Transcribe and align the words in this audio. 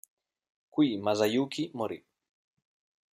Qui 0.77 0.87
Masayuki 1.09 1.63
morì. 1.83 2.03